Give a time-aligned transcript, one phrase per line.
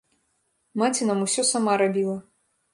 [0.83, 2.19] Маці нам усё сама рабіла.